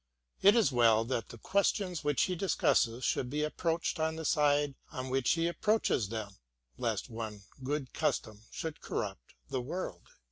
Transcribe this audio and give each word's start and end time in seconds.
It 0.41 0.55
is 0.55 0.71
well 0.71 1.05
that 1.05 1.29
the 1.29 1.37
questions 1.37 2.03
which 2.03 2.23
he 2.23 2.33
discusses 2.35 3.03
should 3.05 3.29
be 3.29 3.43
approached 3.43 3.99
on 3.99 4.15
the 4.15 4.25
side 4.25 4.73
on 4.91 5.11
which 5.11 5.33
he 5.33 5.45
approaches 5.47 6.09
them 6.09 6.37
lest 6.75 7.11
one 7.11 7.43
good 7.63 7.93
custom 7.93 8.41
should 8.49 8.81
corrupt 8.81 9.35
the 9.49 9.61
world. 9.61 10.07